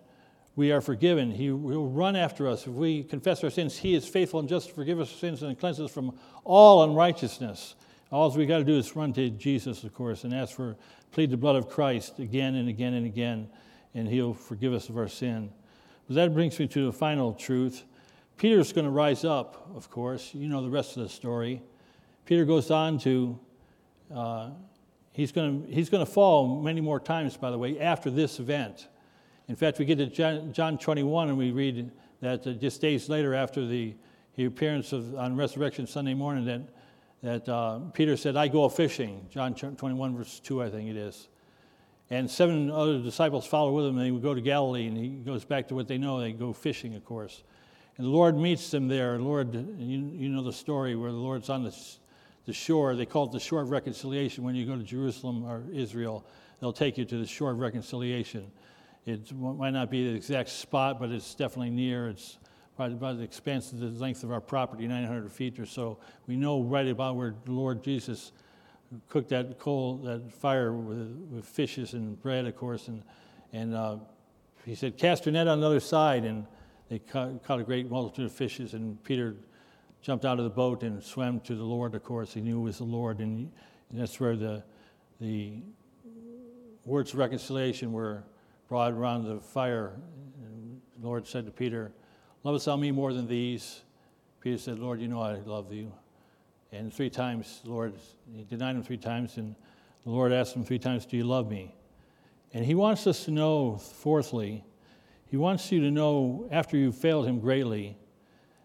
[0.56, 1.32] we are forgiven.
[1.32, 2.66] He will run after us.
[2.66, 5.58] If we confess our sins, He is faithful and just to forgive us sins and
[5.58, 7.76] cleanse us from all unrighteousness.
[8.12, 10.76] All we got to do is run to Jesus, of course, and ask for,
[11.12, 13.50] plead the blood of Christ again and again and again,
[13.94, 15.52] and He'll forgive us of our sin.
[16.08, 17.84] But that brings me to the final truth.
[18.38, 20.34] Peter's going to rise up, of course.
[20.34, 21.62] You know the rest of the story.
[22.28, 23.40] Peter goes on to,
[24.14, 24.50] uh,
[25.14, 28.90] he's, going he's to fall many more times, by the way, after this event.
[29.48, 33.08] In fact, we get to John, John 21 and we read that uh, just days
[33.08, 33.96] later after the,
[34.36, 36.62] the appearance of, on Resurrection Sunday morning that,
[37.24, 39.26] that uh, Peter said, I go fishing.
[39.30, 41.30] John 21, verse 2, I think it is.
[42.10, 45.46] And seven other disciples follow with him, and they go to Galilee, and he goes
[45.46, 46.20] back to what they know.
[46.20, 47.44] They go fishing, of course.
[47.96, 49.18] And the Lord meets them there.
[49.18, 51.76] Lord, you, you know the story where the Lord's on the,
[52.48, 52.96] the shore.
[52.96, 54.44] They call it the shore of reconciliation.
[54.44, 56.26] When you go to Jerusalem or Israel,
[56.60, 58.50] they'll take you to the shore of reconciliation.
[59.06, 62.08] It might not be the exact spot, but it's definitely near.
[62.08, 62.40] It's
[62.76, 66.00] probably about the expanse of the length of our property, 900 feet or so.
[66.26, 68.32] We know right about where the Lord Jesus
[69.10, 72.88] cooked that coal, that fire with, with fishes and bread, of course.
[72.88, 73.04] And,
[73.52, 73.98] and uh,
[74.66, 76.24] he said, Cast your net on the other side.
[76.24, 76.46] And
[76.90, 78.74] they caught, caught, a great multitude of fishes.
[78.74, 79.36] And Peter
[80.02, 82.34] jumped out of the boat and swam to the Lord, of course.
[82.34, 83.20] He knew it was the Lord.
[83.20, 83.52] And,
[83.92, 84.64] that's where the,
[85.22, 85.62] the
[86.84, 88.24] words of reconciliation were
[88.68, 89.94] brought around the fire.
[90.44, 91.94] And the Lord said to Peter,
[92.44, 93.82] Lovest thou me more than these?
[94.42, 95.92] Peter said, Lord, you know I love you.
[96.72, 97.94] And three times, the Lord,
[98.36, 99.56] he denied him three times, and
[100.04, 101.74] the Lord asked him three times, Do you love me?
[102.54, 104.64] And he wants us to know, fourthly,
[105.30, 107.98] he wants you to know after you've failed him greatly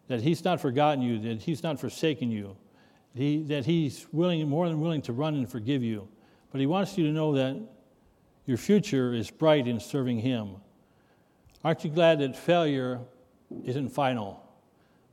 [0.09, 2.57] that he's not forgotten you, that he's not forsaken you,
[3.15, 6.09] he, that he's willing, more than willing to run and forgive you.
[6.51, 7.61] But he wants you to know that
[8.47, 10.57] your future is bright in serving him.
[11.65, 13.01] Aren't you glad that failure
[13.65, 14.43] isn't final?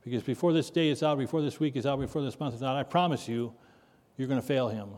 [0.02, 2.62] Because before this day is out, before this week is out, before this month is
[2.62, 3.52] out, I promise you,
[4.16, 4.88] you're going to fail him.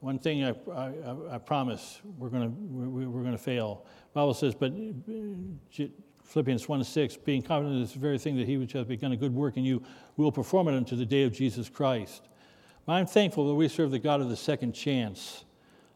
[0.00, 3.86] One thing I, I, I promise, we're going to, we're going to fail.
[4.12, 4.72] The Bible says, but
[6.26, 9.16] Philippians 1 6, being confident of this very thing that he which has begun a
[9.16, 9.82] good work in you
[10.16, 12.28] will perform it unto the day of Jesus Christ.
[12.88, 15.44] I'm thankful that we serve the God of the second chance.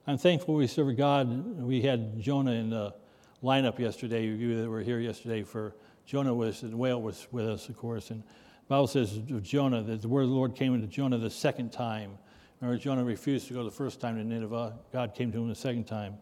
[0.06, 1.60] I'm thankful we serve a God.
[1.60, 2.94] We had Jonah in the
[3.42, 5.74] lineup yesterday, you that were here yesterday for
[6.06, 8.10] Jonah was, and Whale was with us, of course.
[8.10, 8.26] And the
[8.68, 11.70] Bible says of Jonah that the word of the Lord came into Jonah the second
[11.70, 12.18] time.
[12.60, 14.74] Remember, Jonah refused to go the first time to Nineveh.
[14.92, 16.14] God came to him the second time.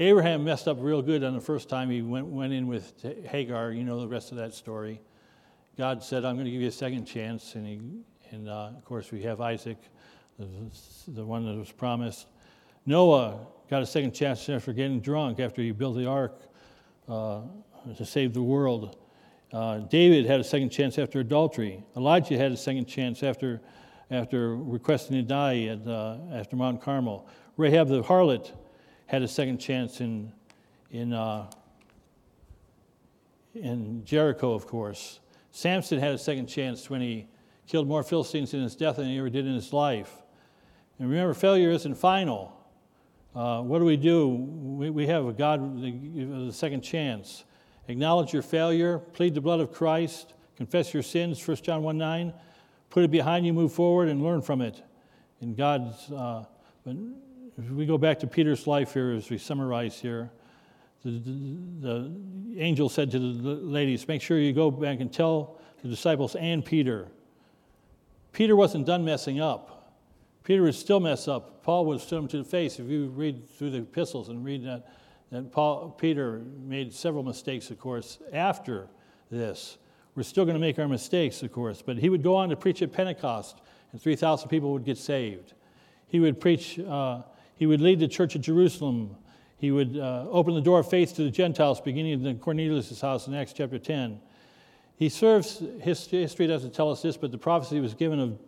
[0.00, 3.72] Abraham messed up real good on the first time he went, went in with Hagar.
[3.72, 5.00] You know the rest of that story.
[5.76, 7.56] God said, I'm going to give you a second chance.
[7.56, 7.80] And, he,
[8.30, 9.76] and uh, of course, we have Isaac,
[10.38, 12.28] the, one that was promised.
[12.86, 16.42] Noah got a second chance after getting drunk after he built the ark
[17.08, 17.40] uh,
[17.96, 18.98] to save the world.
[19.52, 21.82] Uh, David had a second chance after adultery.
[21.96, 23.60] Elijah had a second chance after,
[24.12, 27.28] after requesting to die at, uh, after Mount Carmel.
[27.56, 28.52] Rahab the harlot
[29.08, 30.30] had a second chance in,
[30.90, 31.50] in, uh,
[33.54, 35.20] in Jericho, of course.
[35.50, 37.26] Samson had a second chance when he
[37.66, 40.22] killed more Philistines in his death than he ever did in his life.
[40.98, 42.54] And remember, failure isn't final.
[43.34, 44.28] Uh, what do we do?
[44.28, 47.44] We, we have a God, the, second chance.
[47.88, 52.34] Acknowledge your failure, plead the blood of Christ, confess your sins, 1 John 1 9.
[52.90, 54.82] Put it behind you, move forward, and learn from it.
[55.40, 56.44] In God's, uh,
[57.58, 60.30] if we go back to Peter's life here as we summarize here,
[61.04, 62.12] the, the,
[62.50, 66.36] the angel said to the ladies, Make sure you go back and tell the disciples
[66.36, 67.08] and Peter.
[68.32, 69.94] Peter wasn't done messing up.
[70.44, 71.62] Peter would still mess up.
[71.62, 72.78] Paul would still him to the face.
[72.78, 74.88] If you read through the epistles and read that,
[75.30, 78.88] and Paul, Peter made several mistakes, of course, after
[79.30, 79.76] this.
[80.14, 82.56] We're still going to make our mistakes, of course, but he would go on to
[82.56, 83.60] preach at Pentecost,
[83.92, 85.52] and 3,000 people would get saved.
[86.06, 87.22] He would preach, uh,
[87.58, 89.16] he would lead the church at Jerusalem.
[89.58, 93.26] He would uh, open the door of faith to the Gentiles, beginning in Cornelius' house
[93.26, 94.20] in Acts chapter 10.
[94.96, 98.38] He serves, history doesn't tell us this, but the prophecy was given of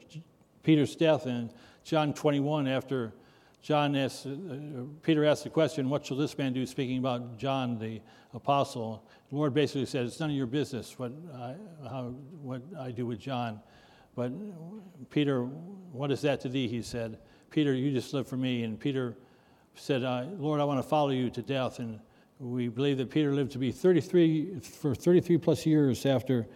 [0.63, 1.51] Peter's death in
[1.85, 3.13] John 21 after
[3.63, 4.31] John asked, uh,
[5.03, 6.65] Peter asked the question, What shall this man do?
[6.65, 8.01] speaking about John the
[8.33, 9.05] apostle.
[9.31, 13.07] The Lord basically said, It's none of your business what I, how, what I do
[13.07, 13.61] with John.
[14.15, 14.33] But
[15.11, 16.69] Peter, what is that to thee?
[16.69, 17.19] He said.
[17.51, 18.63] Peter, you just live for me.
[18.63, 19.17] And Peter
[19.75, 20.03] said,
[20.39, 21.81] Lord, I want to follow you to death.
[21.81, 21.99] And
[22.39, 26.47] we believe that Peter lived to be 33, for 33 plus years after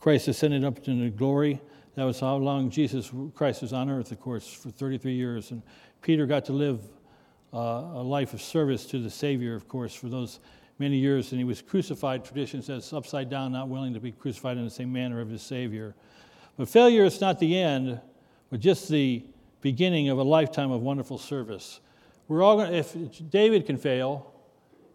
[0.00, 1.60] Christ ascended up into glory.
[1.94, 5.50] That was how long Jesus Christ was on earth, of course, for 33 years.
[5.52, 5.62] And
[6.02, 6.80] Peter got to live
[7.52, 10.40] uh, a life of service to the Savior, of course, for those
[10.78, 11.30] many years.
[11.30, 14.70] And he was crucified, tradition says, upside down, not willing to be crucified in the
[14.70, 15.94] same manner of his Savior.
[16.56, 18.00] But failure is not the end,
[18.50, 19.24] but just the
[19.60, 21.80] beginning of a lifetime of wonderful service.
[22.28, 22.94] We're all going if
[23.30, 24.32] David can fail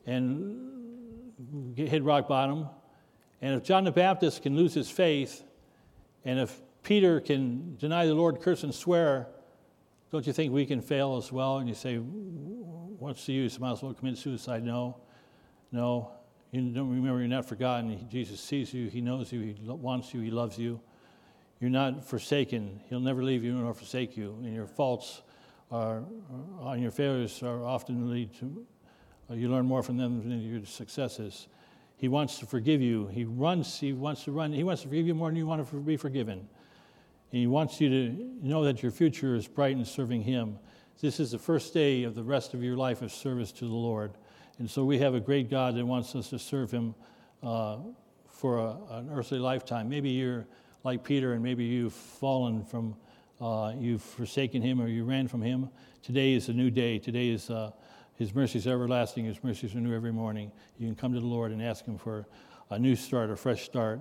[0.06, 2.68] and hit rock bottom,
[3.42, 5.44] and if John the Baptist can lose his faith,
[6.24, 9.28] and if Peter can deny the Lord, curse, and swear,
[10.12, 11.58] don't you think we can fail as well?
[11.58, 13.60] And you say, what's the use?
[13.60, 14.64] Might as well commit suicide.
[14.64, 14.98] No,
[15.72, 16.12] no.
[16.52, 18.08] You don't remember you're not forgotten.
[18.10, 20.80] Jesus sees you, He knows you, He wants you, He loves you.
[21.60, 22.82] You're not forsaken.
[22.90, 24.38] He'll never leave you nor forsake you.
[24.44, 25.22] And your faults
[25.72, 26.04] are,
[26.62, 28.66] and your failures are often lead to,
[29.30, 31.48] uh, you learn more from them than your successes.
[31.98, 33.08] He wants to forgive you.
[33.08, 35.68] He runs, he wants to run, he wants to forgive you more than you want
[35.68, 36.40] to be forgiven.
[37.32, 40.60] And he wants you to know that your future is bright in serving him.
[41.02, 43.74] This is the first day of the rest of your life of service to the
[43.74, 44.12] Lord.
[44.60, 46.96] And so we have a great God that wants us to serve him
[47.44, 47.78] uh,
[48.30, 49.90] for a, an earthly lifetime.
[49.90, 50.46] Maybe you're
[50.86, 52.96] like Peter and maybe you've fallen from,
[53.42, 55.70] uh, you've forsaken him or you ran from him.
[56.02, 56.98] Today is a new day.
[56.98, 57.50] Today is.
[57.50, 57.72] Uh,
[58.16, 59.26] his mercies everlasting.
[59.26, 60.52] His mercies are new every morning.
[60.78, 62.26] You can come to the Lord and ask Him for
[62.70, 64.00] a new start, a fresh start.